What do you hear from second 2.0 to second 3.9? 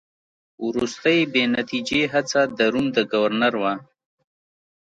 هڅه د روم د ګورنر وه.